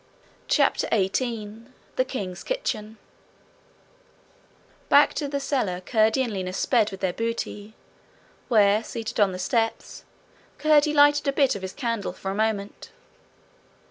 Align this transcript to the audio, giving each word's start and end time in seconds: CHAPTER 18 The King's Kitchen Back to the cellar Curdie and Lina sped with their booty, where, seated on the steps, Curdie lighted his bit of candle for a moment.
CHAPTER 0.47 0.87
18 0.91 1.71
The 1.95 2.03
King's 2.05 2.43
Kitchen 2.43 2.97
Back 4.89 5.13
to 5.13 5.27
the 5.27 5.39
cellar 5.39 5.79
Curdie 5.79 6.23
and 6.23 6.33
Lina 6.33 6.53
sped 6.53 6.89
with 6.89 7.01
their 7.01 7.13
booty, 7.13 7.75
where, 8.47 8.83
seated 8.83 9.19
on 9.19 9.31
the 9.31 9.37
steps, 9.37 10.03
Curdie 10.57 10.91
lighted 10.95 11.27
his 11.27 11.35
bit 11.35 11.53
of 11.63 11.75
candle 11.75 12.13
for 12.13 12.31
a 12.31 12.33
moment. 12.33 12.89